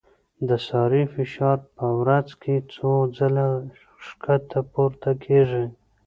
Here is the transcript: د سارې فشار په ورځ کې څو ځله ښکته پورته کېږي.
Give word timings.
د 0.47 0.49
سارې 0.67 1.03
فشار 1.13 1.57
په 1.77 1.87
ورځ 1.99 2.27
کې 2.41 2.55
څو 2.73 2.91
ځله 3.17 3.47
ښکته 4.05 4.59
پورته 4.71 5.11
کېږي. 5.25 5.65